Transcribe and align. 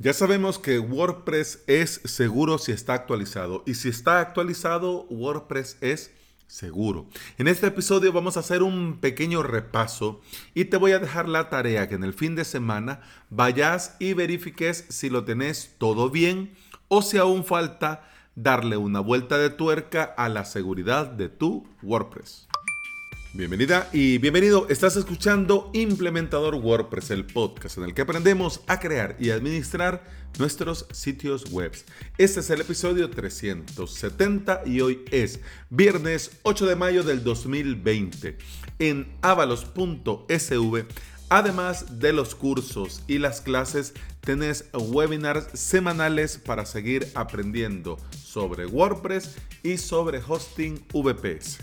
Ya 0.00 0.12
sabemos 0.12 0.60
que 0.60 0.78
WordPress 0.78 1.64
es 1.66 2.00
seguro 2.04 2.58
si 2.58 2.70
está 2.70 2.94
actualizado 2.94 3.64
y 3.66 3.74
si 3.74 3.88
está 3.88 4.20
actualizado, 4.20 5.06
WordPress 5.10 5.76
es 5.80 6.12
seguro. 6.46 7.08
En 7.36 7.48
este 7.48 7.66
episodio 7.66 8.12
vamos 8.12 8.36
a 8.36 8.40
hacer 8.40 8.62
un 8.62 9.00
pequeño 9.00 9.42
repaso 9.42 10.20
y 10.54 10.66
te 10.66 10.76
voy 10.76 10.92
a 10.92 11.00
dejar 11.00 11.28
la 11.28 11.50
tarea 11.50 11.88
que 11.88 11.96
en 11.96 12.04
el 12.04 12.14
fin 12.14 12.36
de 12.36 12.44
semana 12.44 13.00
vayas 13.28 13.96
y 13.98 14.12
verifiques 14.12 14.86
si 14.88 15.10
lo 15.10 15.24
tenés 15.24 15.74
todo 15.78 16.10
bien 16.10 16.54
o 16.86 17.02
si 17.02 17.18
aún 17.18 17.44
falta 17.44 18.08
darle 18.36 18.76
una 18.76 19.00
vuelta 19.00 19.36
de 19.36 19.50
tuerca 19.50 20.04
a 20.04 20.28
la 20.28 20.44
seguridad 20.44 21.06
de 21.06 21.28
tu 21.28 21.66
WordPress. 21.82 22.47
Bienvenida 23.34 23.90
y 23.92 24.16
bienvenido. 24.16 24.66
Estás 24.70 24.96
escuchando 24.96 25.70
Implementador 25.74 26.54
WordPress, 26.54 27.10
el 27.10 27.26
podcast 27.26 27.76
en 27.76 27.84
el 27.84 27.92
que 27.92 28.00
aprendemos 28.00 28.62
a 28.66 28.80
crear 28.80 29.16
y 29.20 29.28
administrar 29.28 30.02
nuestros 30.38 30.86
sitios 30.92 31.50
web. 31.50 31.72
Este 32.16 32.40
es 32.40 32.48
el 32.48 32.62
episodio 32.62 33.10
370 33.10 34.62
y 34.64 34.80
hoy 34.80 35.04
es 35.10 35.40
viernes 35.68 36.38
8 36.42 36.64
de 36.64 36.76
mayo 36.76 37.02
del 37.02 37.22
2020. 37.22 38.38
En 38.78 39.12
avalos.sv, 39.20 40.86
además 41.28 42.00
de 42.00 42.14
los 42.14 42.34
cursos 42.34 43.02
y 43.06 43.18
las 43.18 43.42
clases, 43.42 43.92
tenés 44.22 44.64
webinars 44.72 45.48
semanales 45.52 46.38
para 46.38 46.64
seguir 46.64 47.06
aprendiendo 47.14 47.98
sobre 48.10 48.64
WordPress 48.64 49.36
y 49.62 49.76
sobre 49.76 50.18
hosting 50.26 50.82
VPS. 50.94 51.58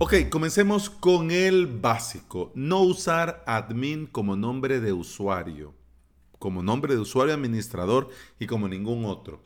Ok, 0.00 0.28
comencemos 0.30 0.90
con 0.90 1.32
el 1.32 1.66
básico. 1.66 2.52
No 2.54 2.82
usar 2.82 3.42
admin 3.48 4.06
como 4.06 4.36
nombre 4.36 4.78
de 4.78 4.92
usuario. 4.92 5.74
Como 6.38 6.62
nombre 6.62 6.94
de 6.94 7.00
usuario 7.00 7.34
administrador 7.34 8.08
y 8.38 8.46
como 8.46 8.68
ningún 8.68 9.04
otro. 9.04 9.42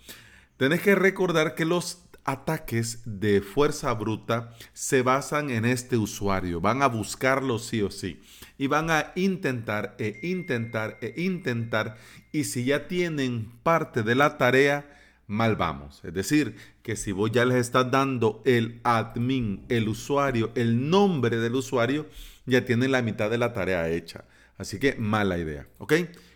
Tenés 0.58 0.82
que 0.82 0.94
recordar 0.94 1.54
que 1.54 1.64
los 1.64 2.04
ataques 2.24 3.00
de 3.06 3.40
fuerza 3.40 3.94
bruta 3.94 4.54
se 4.74 5.00
basan 5.00 5.48
en 5.48 5.64
este 5.64 5.96
usuario. 5.96 6.60
Van 6.60 6.82
a 6.82 6.86
buscarlo 6.86 7.58
sí 7.58 7.80
o 7.80 7.90
sí. 7.90 8.20
Y 8.58 8.66
van 8.66 8.90
a 8.90 9.12
intentar 9.16 9.96
e 9.98 10.20
intentar 10.22 10.98
e 11.00 11.14
intentar. 11.22 11.96
Y 12.30 12.44
si 12.44 12.66
ya 12.66 12.88
tienen 12.88 13.50
parte 13.62 14.02
de 14.02 14.16
la 14.16 14.36
tarea, 14.36 14.84
mal 15.32 15.56
vamos. 15.56 16.00
Es 16.04 16.14
decir, 16.14 16.56
que 16.82 16.94
si 16.94 17.10
vos 17.10 17.32
ya 17.32 17.44
les 17.44 17.56
estás 17.56 17.90
dando 17.90 18.42
el 18.44 18.80
admin, 18.84 19.64
el 19.68 19.88
usuario, 19.88 20.52
el 20.54 20.90
nombre 20.90 21.38
del 21.38 21.54
usuario, 21.54 22.06
ya 22.46 22.64
tienen 22.64 22.92
la 22.92 23.02
mitad 23.02 23.30
de 23.30 23.38
la 23.38 23.52
tarea 23.52 23.88
hecha. 23.88 24.24
Así 24.58 24.78
que 24.78 24.94
mala 24.96 25.38
idea, 25.38 25.66
¿ok? 25.78 25.94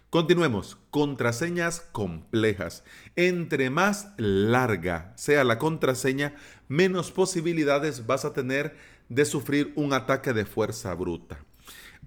Continuemos. 0.09 0.79
Contraseñas 0.91 1.81
complejas. 1.93 2.85
Entre 3.17 3.69
más 3.69 4.15
larga 4.17 5.13
sea 5.17 5.45
la 5.45 5.59
contraseña, 5.59 6.35
menos 6.69 7.13
posibilidades 7.13 8.07
vas 8.07 8.25
a 8.25 8.33
tener 8.33 8.77
de 9.09 9.25
sufrir 9.27 9.73
un 9.77 9.93
ataque 9.93 10.33
de 10.33 10.47
fuerza 10.47 10.95
bruta. 10.95 11.39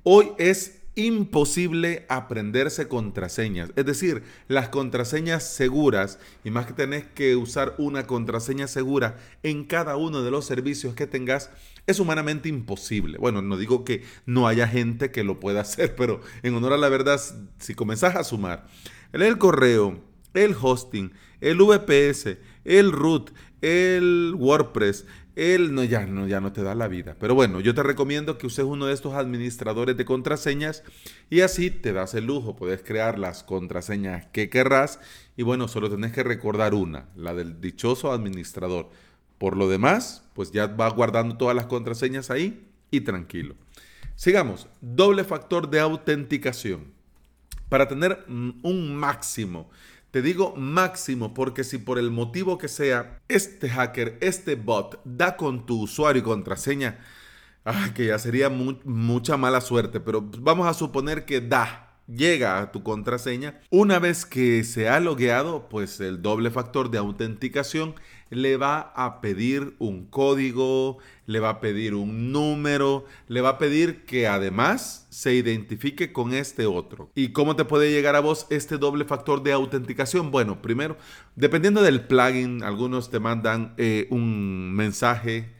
Hoy 0.03 0.31
es 0.37 0.78
imposible 0.99 2.05
aprenderse 2.09 2.87
contraseñas. 2.87 3.71
Es 3.75 3.85
decir, 3.85 4.23
las 4.47 4.69
contraseñas 4.69 5.43
seguras, 5.43 6.19
y 6.43 6.51
más 6.51 6.65
que 6.65 6.73
tenés 6.73 7.05
que 7.05 7.35
usar 7.35 7.75
una 7.77 8.05
contraseña 8.05 8.67
segura 8.67 9.17
en 9.43 9.63
cada 9.65 9.95
uno 9.97 10.21
de 10.21 10.31
los 10.31 10.45
servicios 10.45 10.93
que 10.93 11.07
tengas, 11.07 11.49
es 11.87 11.99
humanamente 11.99 12.49
imposible. 12.49 13.17
Bueno, 13.17 13.41
no 13.41 13.57
digo 13.57 13.83
que 13.83 14.03
no 14.25 14.47
haya 14.47 14.67
gente 14.67 15.11
que 15.11 15.23
lo 15.23 15.39
pueda 15.39 15.61
hacer, 15.61 15.95
pero 15.95 16.21
en 16.43 16.53
honor 16.55 16.73
a 16.73 16.77
la 16.77 16.89
verdad, 16.89 17.19
si 17.57 17.73
comenzás 17.73 18.15
a 18.15 18.23
sumar 18.23 18.67
el 19.13 19.37
correo, 19.37 19.99
el 20.33 20.55
hosting, 20.59 21.11
el 21.41 21.57
VPS, 21.57 22.37
el 22.63 22.91
root, 22.91 23.31
el 23.61 24.35
WordPress, 24.37 25.05
él 25.39 25.73
no 25.73 25.83
ya, 25.83 26.05
no, 26.05 26.27
ya 26.27 26.41
no 26.41 26.51
te 26.51 26.63
da 26.63 26.75
la 26.75 26.89
vida. 26.89 27.15
Pero 27.19 27.33
bueno, 27.33 27.61
yo 27.61 27.73
te 27.73 27.81
recomiendo 27.81 28.37
que 28.37 28.47
uses 28.47 28.65
uno 28.65 28.87
de 28.87 28.93
estos 28.93 29.13
administradores 29.13 29.95
de 29.95 30.03
contraseñas 30.03 30.83
y 31.29 31.41
así 31.41 31.71
te 31.71 31.93
das 31.93 32.13
el 32.13 32.25
lujo. 32.25 32.55
Puedes 32.55 32.83
crear 32.83 33.17
las 33.17 33.43
contraseñas 33.43 34.25
que 34.33 34.49
querrás 34.49 34.99
y 35.37 35.43
bueno, 35.43 35.67
solo 35.67 35.89
tenés 35.89 36.11
que 36.11 36.23
recordar 36.23 36.73
una, 36.73 37.05
la 37.15 37.33
del 37.33 37.61
dichoso 37.61 38.11
administrador. 38.11 38.89
Por 39.37 39.55
lo 39.55 39.69
demás, 39.69 40.23
pues 40.33 40.51
ya 40.51 40.67
vas 40.67 40.93
guardando 40.93 41.37
todas 41.37 41.55
las 41.55 41.67
contraseñas 41.67 42.29
ahí 42.29 42.67
y 42.91 43.01
tranquilo. 43.01 43.55
Sigamos, 44.15 44.67
doble 44.81 45.23
factor 45.23 45.69
de 45.69 45.79
autenticación. 45.79 46.91
Para 47.69 47.87
tener 47.87 48.25
un 48.27 48.95
máximo 48.95 49.69
te 50.11 50.21
digo 50.21 50.55
máximo 50.55 51.33
porque 51.33 51.63
si 51.63 51.77
por 51.77 51.99
el 51.99 52.11
motivo 52.11 52.57
que 52.57 52.67
sea, 52.67 53.19
este 53.27 53.69
hacker, 53.69 54.17
este 54.21 54.55
bot, 54.55 55.01
da 55.05 55.37
con 55.37 55.65
tu 55.65 55.81
usuario 55.81 56.21
y 56.21 56.25
contraseña, 56.25 56.99
que 57.95 58.07
ya 58.07 58.19
sería 58.19 58.49
mucha 58.49 59.37
mala 59.37 59.61
suerte, 59.61 59.99
pero 59.99 60.21
vamos 60.39 60.67
a 60.67 60.73
suponer 60.73 61.25
que 61.25 61.41
da 61.41 61.88
llega 62.09 62.59
a 62.59 62.71
tu 62.71 62.83
contraseña. 62.83 63.59
Una 63.69 63.99
vez 63.99 64.25
que 64.25 64.63
se 64.63 64.89
ha 64.89 64.99
logueado, 64.99 65.69
pues 65.69 65.99
el 65.99 66.21
doble 66.21 66.51
factor 66.51 66.89
de 66.89 66.97
autenticación 66.97 67.95
le 68.29 68.57
va 68.57 68.93
a 68.95 69.21
pedir 69.21 69.75
un 69.79 70.05
código, 70.05 70.99
le 71.25 71.39
va 71.39 71.49
a 71.49 71.59
pedir 71.59 71.95
un 71.95 72.31
número, 72.31 73.05
le 73.27 73.41
va 73.41 73.49
a 73.49 73.57
pedir 73.57 74.05
que 74.05 74.27
además 74.27 75.07
se 75.09 75.33
identifique 75.33 76.13
con 76.13 76.33
este 76.33 76.65
otro. 76.65 77.11
¿Y 77.15 77.29
cómo 77.29 77.55
te 77.55 77.65
puede 77.65 77.91
llegar 77.91 78.15
a 78.15 78.19
vos 78.19 78.47
este 78.49 78.77
doble 78.77 79.05
factor 79.05 79.43
de 79.43 79.53
autenticación? 79.53 80.31
Bueno, 80.31 80.61
primero, 80.61 80.97
dependiendo 81.35 81.81
del 81.81 82.01
plugin, 82.01 82.63
algunos 82.63 83.09
te 83.09 83.19
mandan 83.19 83.73
eh, 83.77 84.07
un 84.11 84.73
mensaje, 84.73 85.53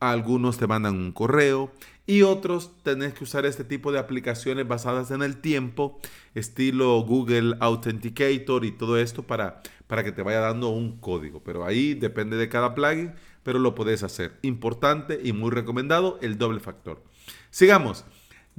algunos 0.00 0.58
te 0.58 0.66
mandan 0.66 0.96
un 0.96 1.12
correo 1.12 1.70
y 2.06 2.22
otros 2.22 2.72
tenés 2.82 3.14
que 3.14 3.22
usar 3.22 3.46
este 3.46 3.62
tipo 3.62 3.92
de 3.92 4.00
aplicaciones 4.00 4.66
basadas 4.66 5.12
en 5.12 5.22
el 5.22 5.36
tiempo, 5.36 6.00
estilo 6.34 7.00
Google 7.02 7.54
Authenticator 7.60 8.64
y 8.64 8.72
todo 8.72 8.98
esto 8.98 9.22
para, 9.22 9.62
para 9.86 10.02
que 10.02 10.10
te 10.10 10.22
vaya 10.22 10.40
dando 10.40 10.70
un 10.70 10.98
código. 10.98 11.44
Pero 11.44 11.64
ahí 11.64 11.94
depende 11.94 12.36
de 12.36 12.48
cada 12.48 12.74
plugin, 12.74 13.12
pero 13.44 13.60
lo 13.60 13.76
podés 13.76 14.02
hacer. 14.02 14.38
Importante 14.42 15.20
y 15.22 15.32
muy 15.32 15.50
recomendado 15.50 16.18
el 16.20 16.36
doble 16.36 16.58
factor. 16.58 17.04
Sigamos. 17.50 18.04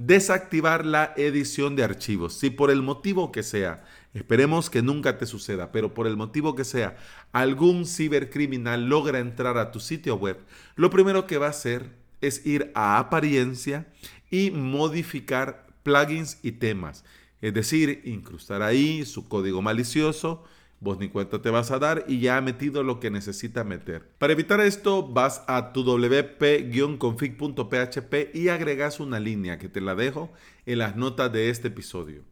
Desactivar 0.04 0.84
la 0.84 1.14
edición 1.16 1.76
de 1.76 1.84
archivos. 1.84 2.34
Si 2.34 2.50
por 2.50 2.72
el 2.72 2.82
motivo 2.82 3.32
que 3.32 3.44
sea, 3.44 3.86
esperemos 4.16 4.72
que 4.72 4.82
nunca 4.82 5.20
te 5.20 5.28
suceda, 5.28 5.72
pero 5.72 5.94
por 5.94 6.08
el 6.08 6.18
motivo 6.18 6.56
que 6.56 6.64
sea, 6.64 6.98
algún 7.32 7.86
cibercriminal 7.86 8.90
logra 8.90 9.20
entrar 9.20 9.60
a 9.60 9.70
tu 9.70 9.80
sitio 9.80 10.16
web, 10.16 10.40
lo 10.76 10.90
primero 10.90 11.28
que 11.28 11.38
va 11.38 11.46
a 11.46 11.52
hacer 11.52 11.92
es 12.20 12.44
ir 12.48 12.72
a 12.74 12.98
apariencia 12.98 13.94
y 14.32 14.50
modificar 14.50 15.68
plugins 15.84 16.40
y 16.42 16.54
temas. 16.54 17.06
Es 17.40 17.54
decir, 17.54 18.02
incrustar 18.04 18.64
ahí 18.64 19.06
su 19.06 19.28
código 19.28 19.62
malicioso, 19.62 20.44
vos 20.81 21.00
ni 21.00 21.08
cuenta 21.08 21.42
te 21.42 21.50
vas 21.52 21.72
a 21.72 21.80
dar 21.80 22.03
y 22.08 22.19
ya 22.19 22.36
ha 22.38 22.42
metido 22.42 22.84
lo 22.84 23.00
que 23.00 23.12
necesita 23.12 23.64
meter. 23.64 24.09
Para 24.18 24.34
evitar 24.34 24.59
esto, 24.59 25.08
vas 25.08 25.46
a 25.47 25.72
tu 25.72 25.86
wp-config.php 25.86 28.36
y 28.36 28.50
agregas 28.50 29.00
una 29.00 29.20
línea 29.20 29.59
que 29.59 29.70
te 29.70 29.80
la 29.80 29.96
dejo 29.96 30.34
en 30.66 30.80
las 30.80 30.97
notas 30.97 31.31
de 31.31 31.50
este 31.50 31.70
episodio. 31.70 32.24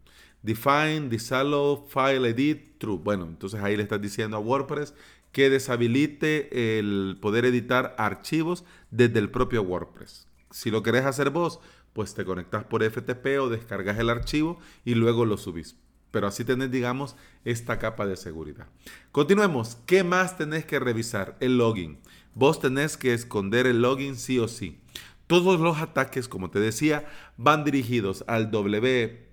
Define, 0.41 1.07
disallow, 1.09 1.87
file 1.87 2.29
edit, 2.29 2.79
true. 2.79 2.97
Bueno, 2.97 3.25
entonces 3.25 3.61
ahí 3.61 3.77
le 3.77 3.83
estás 3.83 4.01
diciendo 4.01 4.37
a 4.37 4.39
WordPress 4.39 4.95
que 5.31 5.51
deshabilite 5.51 6.79
el 6.79 7.19
poder 7.21 7.45
editar 7.45 7.93
archivos 7.99 8.65
desde 8.89 9.19
el 9.19 9.29
propio 9.29 9.61
WordPress. 9.61 10.27
Si 10.49 10.71
lo 10.71 10.81
querés 10.81 11.05
hacer 11.05 11.29
vos, 11.29 11.59
pues 11.93 12.15
te 12.15 12.25
conectas 12.25 12.63
por 12.63 12.83
FTP 12.83 13.39
o 13.39 13.49
descargas 13.49 13.99
el 13.99 14.09
archivo 14.09 14.57
y 14.85 14.95
luego 14.95 15.25
lo 15.25 15.37
subís. 15.37 15.75
Pero 16.11 16.27
así 16.27 16.43
tenés, 16.43 16.71
digamos, 16.71 17.15
esta 17.45 17.79
capa 17.79 18.05
de 18.05 18.17
seguridad. 18.17 18.67
Continuemos. 19.11 19.77
¿Qué 19.85 20.03
más 20.03 20.37
tenés 20.37 20.65
que 20.65 20.79
revisar? 20.79 21.37
El 21.39 21.57
login. 21.57 21.99
Vos 22.33 22.59
tenés 22.59 22.97
que 22.97 23.13
esconder 23.13 23.67
el 23.67 23.81
login 23.81 24.15
sí 24.15 24.39
o 24.39 24.47
sí. 24.47 24.79
Todos 25.27 25.59
los 25.59 25.77
ataques, 25.77 26.27
como 26.27 26.49
te 26.49 26.59
decía, 26.59 27.05
van 27.37 27.63
dirigidos 27.63 28.23
al 28.27 28.49
WP-admin 28.49 29.27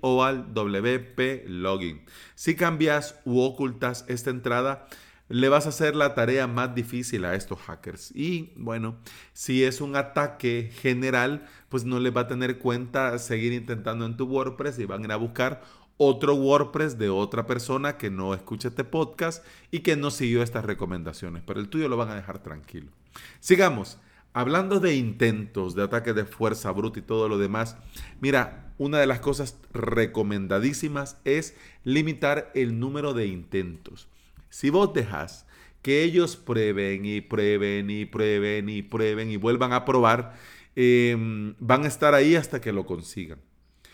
o 0.00 0.24
al 0.24 0.54
WP 0.54 1.44
login. 1.48 2.02
Si 2.34 2.56
cambias 2.56 3.20
u 3.26 3.40
ocultas 3.40 4.06
esta 4.08 4.30
entrada, 4.30 4.86
le 5.30 5.48
vas 5.48 5.64
a 5.64 5.70
hacer 5.70 5.96
la 5.96 6.14
tarea 6.14 6.46
más 6.46 6.74
difícil 6.74 7.24
a 7.24 7.34
estos 7.34 7.58
hackers. 7.60 8.10
Y 8.14 8.52
bueno, 8.56 8.96
si 9.32 9.64
es 9.64 9.80
un 9.80 9.96
ataque 9.96 10.70
general, 10.74 11.46
pues 11.68 11.84
no 11.84 11.98
les 12.00 12.14
va 12.14 12.22
a 12.22 12.28
tener 12.28 12.58
cuenta 12.58 13.18
seguir 13.18 13.52
intentando 13.52 14.04
en 14.04 14.16
tu 14.16 14.26
WordPress 14.26 14.78
y 14.78 14.84
van 14.84 15.02
a 15.02 15.04
ir 15.06 15.12
a 15.12 15.16
buscar 15.16 15.62
otro 15.96 16.34
WordPress 16.34 16.98
de 16.98 17.10
otra 17.10 17.46
persona 17.46 17.96
que 17.96 18.10
no 18.10 18.34
escucha 18.34 18.68
este 18.68 18.84
podcast 18.84 19.44
y 19.70 19.80
que 19.80 19.96
no 19.96 20.10
siguió 20.10 20.42
estas 20.42 20.64
recomendaciones. 20.64 21.42
Pero 21.46 21.60
el 21.60 21.68
tuyo 21.68 21.88
lo 21.88 21.96
van 21.96 22.10
a 22.10 22.16
dejar 22.16 22.42
tranquilo. 22.42 22.90
Sigamos 23.38 23.98
Hablando 24.32 24.78
de 24.78 24.94
intentos 24.94 25.74
de 25.74 25.82
ataque 25.82 26.12
de 26.12 26.24
fuerza 26.24 26.70
bruta 26.70 27.00
y 27.00 27.02
todo 27.02 27.28
lo 27.28 27.36
demás, 27.36 27.76
mira, 28.20 28.72
una 28.78 28.98
de 28.98 29.06
las 29.06 29.18
cosas 29.18 29.58
recomendadísimas 29.72 31.16
es 31.24 31.56
limitar 31.82 32.52
el 32.54 32.78
número 32.78 33.12
de 33.12 33.26
intentos. 33.26 34.06
Si 34.50 34.68
vos 34.70 34.92
dejas 34.92 35.46
que 35.82 36.02
ellos 36.02 36.36
prueben 36.36 37.06
y 37.06 37.20
prueben 37.20 37.88
y 37.88 38.04
prueben 38.04 38.68
y 38.68 38.82
prueben 38.82 39.30
y 39.30 39.36
vuelvan 39.36 39.72
a 39.72 39.84
probar, 39.84 40.34
em, 40.76 41.54
van 41.58 41.84
a 41.84 41.88
estar 41.88 42.14
ahí 42.14 42.36
hasta 42.36 42.60
que 42.60 42.72
lo 42.72 42.84
consigan. 42.84 43.38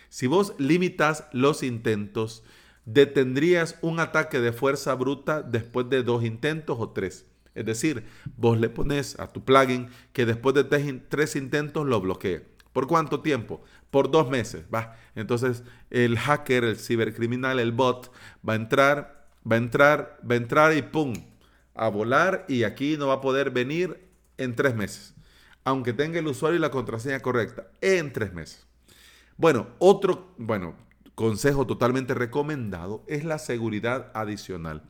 Si 0.09 0.27
vos 0.27 0.55
limitas 0.59 1.25
los 1.33 1.63
intentos, 1.63 2.43
detendrías 2.85 3.79
un 3.83 4.01
ataque 4.01 4.41
de 4.41 4.53
fuerza 4.53 4.95
bruta 4.95 5.43
después 5.43 5.89
de 5.89 6.03
dos 6.03 6.25
intentos 6.25 6.79
o 6.81 6.91
tres. 6.91 7.27
Es 7.55 7.65
decir, 7.65 8.05
vos 8.37 8.59
le 8.59 8.69
pones 8.69 9.19
a 9.19 9.33
tu 9.33 9.45
plugin 9.45 9.89
que 10.13 10.27
después 10.27 10.55
de 10.55 10.65
tres 10.65 11.37
intentos 11.37 11.87
lo 11.87 12.01
bloquee. 12.01 12.45
¿Por 12.73 12.87
cuánto 12.87 13.21
tiempo? 13.21 13.63
Por 13.91 14.11
dos 14.11 14.29
meses. 14.29 14.65
Va. 14.73 14.97
Entonces 15.15 15.65
el 15.89 16.19
hacker, 16.19 16.65
el 16.65 16.77
cibercriminal, 16.77 17.59
el 17.59 17.73
bot 17.73 18.13
va 18.47 18.53
a 18.53 18.57
entrar, 18.57 19.16
va 19.51 19.57
a 19.57 19.59
entrar, 19.59 20.19
va 20.29 20.35
a 20.35 20.39
entrar 20.39 20.77
y 20.77 20.83
¡pum! 20.83 21.15
A 21.75 21.89
volar 21.89 22.45
y 22.49 22.65
aquí 22.65 22.97
no 22.97 23.09
va 23.09 23.15
a 23.15 23.21
poder 23.21 23.51
venir 23.51 24.09
en 24.39 24.55
tres 24.55 24.75
meses. 24.75 25.15
Aunque 25.65 25.93
tenga 25.93 26.19
el 26.19 26.27
usuario 26.27 26.59
y 26.59 26.61
la 26.61 26.71
contraseña 26.71 27.21
correcta. 27.21 27.69
En 27.81 28.13
tres 28.13 28.33
meses. 28.33 28.67
Bueno, 29.37 29.69
otro, 29.79 30.35
bueno, 30.39 30.75
consejo 31.15 31.67
totalmente 31.67 32.15
recomendado 32.15 33.05
es 33.07 33.25
la 33.25 33.39
seguridad 33.39 34.11
adicional. 34.15 34.83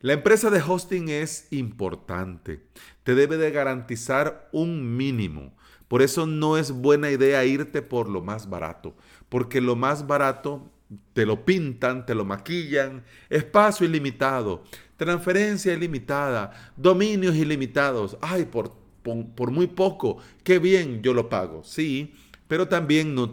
La 0.00 0.12
empresa 0.12 0.50
de 0.50 0.60
hosting 0.60 1.08
es 1.08 1.48
importante. 1.50 2.62
Te 3.02 3.14
debe 3.14 3.38
de 3.38 3.50
garantizar 3.50 4.48
un 4.52 4.96
mínimo. 4.96 5.56
Por 5.88 6.02
eso 6.02 6.26
no 6.26 6.58
es 6.58 6.70
buena 6.70 7.10
idea 7.10 7.44
irte 7.44 7.80
por 7.80 8.08
lo 8.08 8.22
más 8.22 8.50
barato, 8.50 8.94
porque 9.28 9.60
lo 9.60 9.74
más 9.76 10.06
barato 10.06 10.70
te 11.12 11.26
lo 11.26 11.44
pintan, 11.44 12.06
te 12.06 12.14
lo 12.14 12.24
maquillan, 12.24 13.04
espacio 13.28 13.86
ilimitado, 13.86 14.64
transferencia 14.96 15.72
ilimitada, 15.72 16.72
dominios 16.76 17.34
ilimitados. 17.34 18.16
Ay, 18.20 18.44
por, 18.44 18.76
por, 19.02 19.50
muy 19.50 19.66
poco, 19.66 20.18
qué 20.44 20.58
bien, 20.58 21.02
yo 21.02 21.14
lo 21.14 21.28
pago. 21.28 21.64
Sí, 21.64 22.14
pero 22.48 22.68
también 22.68 23.14
no, 23.14 23.32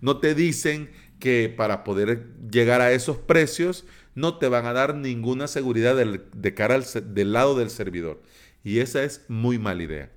no 0.00 0.18
te 0.18 0.34
dicen 0.34 0.90
que 1.18 1.52
para 1.54 1.84
poder 1.84 2.28
llegar 2.50 2.80
a 2.80 2.92
esos 2.92 3.18
precios 3.18 3.84
no 4.14 4.38
te 4.38 4.48
van 4.48 4.66
a 4.66 4.72
dar 4.72 4.94
ninguna 4.94 5.48
seguridad 5.48 5.96
de 5.96 6.54
cara 6.54 6.78
del 6.78 7.32
lado 7.32 7.58
del 7.58 7.70
servidor. 7.70 8.22
Y 8.62 8.78
esa 8.78 9.02
es 9.02 9.24
muy 9.28 9.58
mala 9.58 9.82
idea. 9.82 10.10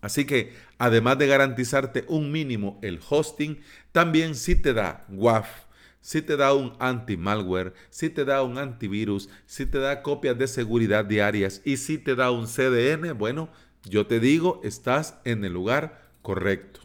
Así 0.00 0.24
que 0.24 0.52
además 0.78 1.18
de 1.18 1.26
garantizarte 1.26 2.04
un 2.08 2.30
mínimo 2.30 2.78
el 2.82 3.00
hosting, 3.08 3.60
también 3.92 4.34
si 4.34 4.54
te 4.54 4.72
da 4.72 5.04
WAF, 5.08 5.48
si 6.08 6.22
te 6.22 6.38
da 6.38 6.54
un 6.54 6.72
anti-malware, 6.78 7.74
si 7.90 8.08
te 8.08 8.24
da 8.24 8.42
un 8.42 8.56
antivirus, 8.56 9.28
si 9.44 9.66
te 9.66 9.76
da 9.76 10.02
copias 10.02 10.38
de 10.38 10.48
seguridad 10.48 11.04
diarias 11.04 11.60
y 11.66 11.76
si 11.76 11.98
te 11.98 12.14
da 12.14 12.30
un 12.30 12.46
CDN, 12.46 13.12
bueno, 13.12 13.50
yo 13.84 14.06
te 14.06 14.18
digo, 14.18 14.62
estás 14.64 15.18
en 15.26 15.44
el 15.44 15.52
lugar 15.52 16.08
correcto. 16.22 16.80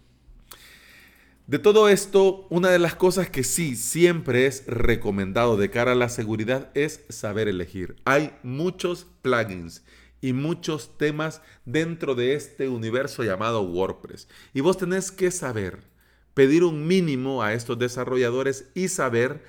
De 1.48 1.58
todo 1.58 1.88
esto, 1.88 2.48
una 2.50 2.70
de 2.70 2.80
las 2.80 2.96
cosas 2.96 3.30
que 3.30 3.46
sí 3.46 3.78
siempre 3.78 4.46
es 4.46 4.66
recomendado 4.68 5.56
de 5.56 5.70
cara 5.70 5.94
a 5.94 5.96
la 5.96 6.10
seguridad 6.10 6.70
es 6.74 7.06
saber 7.08 7.48
elegir. 7.48 7.96
Hay 8.04 8.34
muchos 8.44 9.08
plugins 9.22 9.86
y 10.20 10.34
muchos 10.34 10.98
temas 10.98 11.42
dentro 11.64 12.14
de 12.16 12.34
este 12.34 12.68
universo 12.68 13.24
llamado 13.24 13.62
WordPress. 13.62 14.28
Y 14.54 14.60
vos 14.60 14.78
tenés 14.78 15.12
que 15.12 15.31
saber 15.31 15.93
pedir 16.33 16.63
un 16.63 16.88
mínimo 16.88 17.44
a 17.44 17.53
estos 17.53 17.77
desarrolladores 17.80 18.69
y 18.74 18.88
saber 18.88 19.44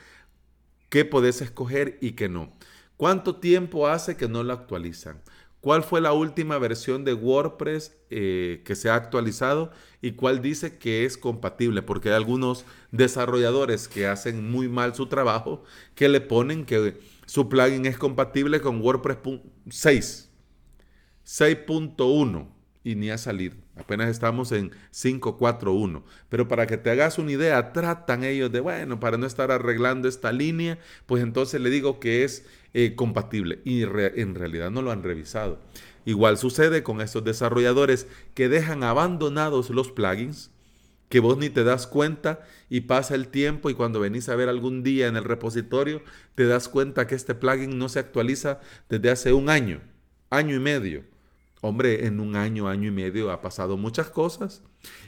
qué 0.88 1.04
podés 1.04 1.40
escoger 1.40 1.98
y 2.00 2.12
qué 2.12 2.28
no. 2.28 2.52
¿Cuánto 2.96 3.36
tiempo 3.36 3.88
hace 3.88 4.16
que 4.16 4.28
no 4.28 4.42
lo 4.42 4.52
actualizan? 4.52 5.20
cuál 5.64 5.82
fue 5.82 6.02
la 6.02 6.12
última 6.12 6.58
versión 6.58 7.06
de 7.06 7.14
WordPress 7.14 7.96
eh, 8.10 8.60
que 8.66 8.74
se 8.74 8.90
ha 8.90 8.96
actualizado 8.96 9.70
y 10.02 10.12
cuál 10.12 10.42
dice 10.42 10.76
que 10.76 11.06
es 11.06 11.16
compatible, 11.16 11.80
porque 11.80 12.10
hay 12.10 12.16
algunos 12.16 12.66
desarrolladores 12.90 13.88
que 13.88 14.06
hacen 14.06 14.50
muy 14.50 14.68
mal 14.68 14.94
su 14.94 15.06
trabajo 15.06 15.64
que 15.94 16.10
le 16.10 16.20
ponen 16.20 16.66
que 16.66 17.00
su 17.24 17.48
plugin 17.48 17.86
es 17.86 17.96
compatible 17.96 18.60
con 18.60 18.82
WordPress 18.82 19.16
6, 19.70 20.30
6.1 21.24 22.53
y 22.84 22.94
ni 22.94 23.10
a 23.10 23.18
salir. 23.18 23.56
Apenas 23.76 24.10
estamos 24.10 24.52
en 24.52 24.70
5.4.1. 24.92 26.02
Pero 26.28 26.46
para 26.46 26.66
que 26.66 26.76
te 26.76 26.90
hagas 26.90 27.18
una 27.18 27.32
idea, 27.32 27.72
tratan 27.72 28.22
ellos 28.22 28.52
de, 28.52 28.60
bueno, 28.60 29.00
para 29.00 29.16
no 29.16 29.26
estar 29.26 29.50
arreglando 29.50 30.06
esta 30.06 30.30
línea, 30.30 30.78
pues 31.06 31.22
entonces 31.22 31.60
le 31.60 31.70
digo 31.70 31.98
que 31.98 32.22
es 32.24 32.44
eh, 32.74 32.94
compatible. 32.94 33.60
Y 33.64 33.82
en 33.82 34.34
realidad 34.34 34.70
no 34.70 34.82
lo 34.82 34.92
han 34.92 35.02
revisado. 35.02 35.58
Igual 36.04 36.36
sucede 36.36 36.82
con 36.82 37.00
estos 37.00 37.24
desarrolladores 37.24 38.06
que 38.34 38.50
dejan 38.50 38.84
abandonados 38.84 39.70
los 39.70 39.90
plugins, 39.90 40.50
que 41.08 41.20
vos 41.20 41.38
ni 41.38 41.48
te 41.48 41.64
das 41.64 41.86
cuenta 41.86 42.40
y 42.68 42.82
pasa 42.82 43.14
el 43.14 43.28
tiempo 43.28 43.70
y 43.70 43.74
cuando 43.74 44.00
venís 44.00 44.28
a 44.28 44.36
ver 44.36 44.50
algún 44.50 44.82
día 44.82 45.06
en 45.06 45.16
el 45.16 45.24
repositorio, 45.24 46.02
te 46.34 46.44
das 46.44 46.68
cuenta 46.68 47.06
que 47.06 47.14
este 47.14 47.34
plugin 47.34 47.78
no 47.78 47.88
se 47.88 48.00
actualiza 48.00 48.60
desde 48.90 49.10
hace 49.10 49.32
un 49.32 49.48
año, 49.48 49.80
año 50.28 50.56
y 50.56 50.58
medio 50.58 51.13
Hombre, 51.66 52.04
en 52.04 52.20
un 52.20 52.36
año, 52.36 52.68
año 52.68 52.88
y 52.88 52.90
medio 52.90 53.30
ha 53.30 53.40
pasado 53.40 53.78
muchas 53.78 54.10
cosas. 54.10 54.62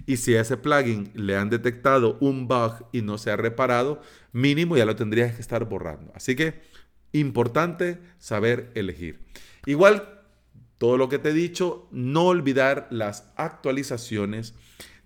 Y 0.06 0.16
si 0.16 0.34
a 0.34 0.40
ese 0.40 0.56
plugin 0.56 1.10
le 1.12 1.36
han 1.36 1.50
detectado 1.50 2.16
un 2.22 2.48
bug 2.48 2.86
y 2.92 3.02
no 3.02 3.18
se 3.18 3.30
ha 3.30 3.36
reparado, 3.36 4.00
mínimo 4.32 4.74
ya 4.74 4.86
lo 4.86 4.96
tendrías 4.96 5.34
que 5.34 5.42
estar 5.42 5.66
borrando. 5.68 6.12
Así 6.14 6.34
que 6.34 6.62
importante 7.12 8.00
saber 8.16 8.72
elegir. 8.74 9.20
Igual, 9.66 10.22
todo 10.78 10.96
lo 10.96 11.10
que 11.10 11.18
te 11.18 11.28
he 11.28 11.34
dicho, 11.34 11.88
no 11.90 12.24
olvidar 12.24 12.88
las 12.90 13.30
actualizaciones. 13.36 14.54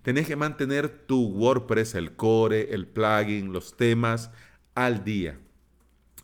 Tenés 0.03 0.27
que 0.27 0.37
mantener 0.37 0.87
tu 0.87 1.21
WordPress, 1.21 1.95
el 1.95 2.15
core, 2.15 2.73
el 2.73 2.87
plugin, 2.87 3.51
los 3.51 3.75
temas 3.75 4.31
al 4.73 5.03
día. 5.03 5.37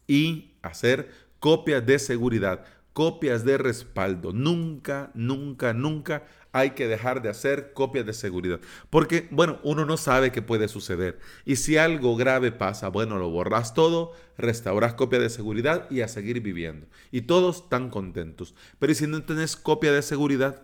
Y 0.07 0.53
hacer 0.61 1.11
copias 1.41 1.85
de 1.85 1.99
seguridad 1.99 2.63
copias 2.97 3.45
de 3.45 3.59
respaldo. 3.59 4.33
Nunca, 4.33 5.11
nunca, 5.13 5.71
nunca 5.71 6.25
hay 6.51 6.71
que 6.71 6.87
dejar 6.87 7.21
de 7.21 7.29
hacer 7.29 7.71
copias 7.73 8.07
de 8.07 8.13
seguridad. 8.13 8.59
Porque, 8.89 9.27
bueno, 9.29 9.59
uno 9.61 9.85
no 9.85 9.97
sabe 9.97 10.31
qué 10.31 10.41
puede 10.41 10.67
suceder. 10.67 11.19
Y 11.45 11.57
si 11.57 11.77
algo 11.77 12.15
grave 12.15 12.51
pasa, 12.51 12.87
bueno, 12.87 13.19
lo 13.19 13.29
borras 13.29 13.75
todo, 13.75 14.13
restauras 14.35 14.95
copia 14.95 15.19
de 15.19 15.29
seguridad 15.29 15.87
y 15.91 16.01
a 16.01 16.07
seguir 16.07 16.41
viviendo. 16.41 16.87
Y 17.11 17.21
todos 17.21 17.57
están 17.57 17.91
contentos. 17.91 18.55
Pero 18.79 18.95
si 18.95 19.05
no 19.05 19.21
tenés 19.21 19.55
copia 19.55 19.91
de 19.91 20.01
seguridad? 20.01 20.63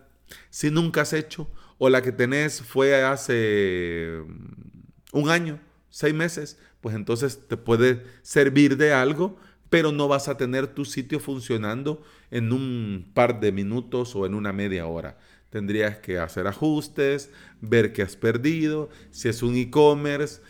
Si 0.50 0.72
nunca 0.72 1.02
has 1.02 1.12
hecho, 1.12 1.48
o 1.78 1.88
la 1.88 2.02
que 2.02 2.10
tenés 2.10 2.62
fue 2.62 3.04
hace 3.04 4.24
mm, 4.26 5.18
un 5.20 5.30
año, 5.30 5.60
seis 5.88 6.12
meses, 6.12 6.58
pues 6.80 6.96
entonces 6.96 7.46
te 7.46 7.56
puede 7.56 8.02
servir 8.22 8.76
de 8.76 8.92
algo 8.92 9.38
pero 9.70 9.92
no 9.92 10.08
vas 10.08 10.28
a 10.28 10.36
tener 10.36 10.68
tu 10.68 10.84
sitio 10.84 11.20
funcionando 11.20 12.02
en 12.30 12.52
un 12.52 13.10
par 13.14 13.40
de 13.40 13.52
minutos 13.52 14.14
o 14.16 14.26
en 14.26 14.34
una 14.34 14.52
media 14.52 14.86
hora. 14.86 15.18
Tendrías 15.50 15.98
que 15.98 16.18
hacer 16.18 16.46
ajustes, 16.46 17.30
ver 17.60 17.92
qué 17.92 18.02
has 18.02 18.16
perdido, 18.16 18.88
si 19.10 19.28
es 19.28 19.42
un 19.42 19.56
e-commerce, 19.56 20.40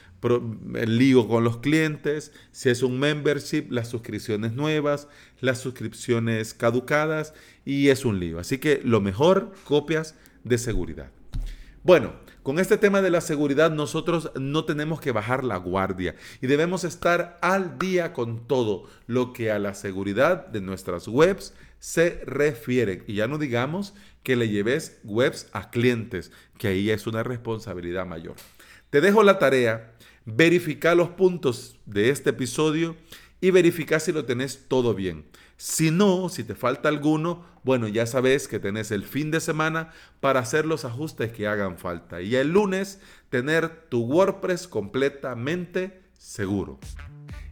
el 0.75 0.97
lío 0.97 1.29
con 1.29 1.45
los 1.45 1.59
clientes, 1.59 2.33
si 2.51 2.71
es 2.71 2.83
un 2.83 2.99
membership, 2.99 3.67
las 3.71 3.89
suscripciones 3.89 4.55
nuevas, 4.55 5.09
las 5.41 5.61
suscripciones 5.61 6.55
caducadas 6.55 7.35
y 7.65 7.89
es 7.89 8.05
un 8.05 8.19
lío. 8.19 8.39
Así 8.39 8.59
que 8.59 8.81
lo 8.83 9.01
mejor, 9.01 9.53
copias 9.65 10.15
de 10.45 10.57
seguridad. 10.57 11.11
Bueno, 11.83 12.15
con 12.45 12.59
este 12.59 12.77
tema 12.77 13.01
de 13.01 13.09
la 13.11 13.23
seguridad 13.23 13.71
nosotros 13.71 14.31
no 14.39 14.67
tenemos 14.67 15.01
que 15.01 15.13
bajar 15.13 15.45
la 15.45 15.57
guardia 15.57 16.15
y 16.43 16.47
debemos 16.47 16.85
estar 16.85 17.39
al 17.41 17.79
día 17.79 18.13
con 18.13 18.47
todo 18.47 18.85
lo 19.07 19.33
que 19.33 19.51
a 19.51 19.59
la 19.59 19.73
seguridad 19.73 20.47
de 20.49 20.61
nuestras 20.61 21.09
webs 21.09 21.55
se 21.79 22.21
refiere. 22.27 23.03
Y 23.07 23.15
ya 23.15 23.29
no 23.29 23.39
digamos 23.39 23.95
que 24.23 24.37
le 24.37 24.51
lleves 24.51 25.01
webs 25.05 25.49
a 25.53 25.71
clientes, 25.71 26.33
que 26.59 26.69
ahí 26.69 26.91
es 26.91 27.07
una 27.07 27.23
responsabilidad 27.23 28.05
mayor. 28.05 28.35
Te 28.91 29.01
dejo 29.01 29.23
la 29.23 29.39
tarea, 29.39 29.95
verificar 30.27 30.99
los 30.99 31.09
puntos 31.09 31.79
de 31.87 32.11
este 32.11 32.29
episodio 32.29 32.95
y 33.41 33.53
verificar 33.53 34.03
si 34.03 34.13
lo 34.13 34.27
tenés 34.27 34.69
todo 34.69 34.95
bien. 34.95 35.25
Si 35.57 35.91
no, 35.91 36.29
si 36.29 36.45
te 36.45 36.55
falta 36.55 36.89
alguno, 36.89 37.45
bueno, 37.63 37.89
ya 37.89 38.07
sabes 38.07 38.49
que 38.49 38.59
tenés 38.59 38.91
el 38.91 39.05
fin 39.05 39.31
de 39.31 39.41
semana 39.41 39.91
para 40.21 40.41
hacer 40.41 40.67
los 40.67 40.85
ajustes 40.85 41.33
que 41.33 41.47
hagan 41.47 41.79
falta. 41.79 42.21
Y 42.21 42.37
el 42.37 42.53
lunes 42.53 43.01
tener 43.31 43.89
tu 43.89 44.03
WordPress 44.05 44.69
completamente 44.69 46.03
seguro. 46.19 46.79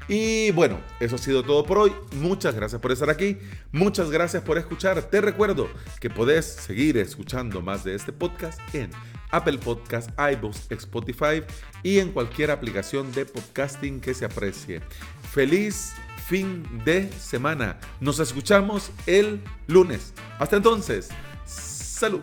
Y 0.08 0.50
bueno, 0.50 0.80
eso 1.00 1.14
ha 1.14 1.18
sido 1.18 1.42
todo 1.42 1.64
por 1.64 1.78
hoy. 1.78 1.92
Muchas 2.16 2.54
gracias 2.54 2.80
por 2.80 2.92
estar 2.92 3.08
aquí. 3.08 3.38
Muchas 3.70 4.10
gracias 4.10 4.42
por 4.42 4.58
escuchar. 4.58 5.02
Te 5.02 5.20
recuerdo 5.20 5.68
que 6.00 6.10
podés 6.10 6.44
seguir 6.44 6.98
escuchando 6.98 7.62
más 7.62 7.84
de 7.84 7.94
este 7.94 8.12
podcast 8.12 8.60
en 8.74 8.90
Apple 9.30 9.58
Podcast, 9.58 10.10
iBooks, 10.18 10.66
Spotify 10.70 11.42
y 11.82 11.98
en 12.00 12.12
cualquier 12.12 12.50
aplicación 12.50 13.12
de 13.12 13.24
podcasting 13.24 14.00
que 14.00 14.12
se 14.12 14.24
aprecie. 14.24 14.80
Feliz 15.32 15.94
fin 16.26 16.82
de 16.84 17.10
semana. 17.12 17.78
Nos 18.00 18.18
escuchamos 18.20 18.90
el 19.06 19.42
lunes. 19.66 20.12
Hasta 20.38 20.56
entonces, 20.56 21.08
salud. 21.44 22.22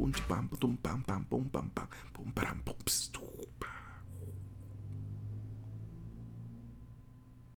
pum, 0.00 0.12
pam, 0.26 0.48
pam, 0.48 0.76
pam, 0.76 1.02
pam, 1.02 1.48
pam, 1.50 1.70
pam, 1.70 2.60